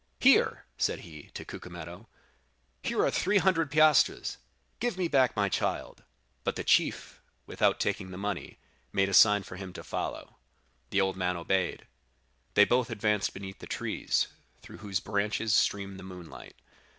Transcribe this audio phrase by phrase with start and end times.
[0.19, 2.07] "'Here,' said he, to Cucumetto,
[2.81, 4.39] 'here are three hundred piastres;
[4.79, 6.01] give me back my child.
[6.43, 8.57] "But the chief, without taking the money,
[8.91, 10.37] made a sign to him to follow.
[10.89, 11.85] The old man obeyed.
[12.55, 14.27] They both advanced beneath the trees,
[14.63, 16.55] through whose branches streamed the moonlight.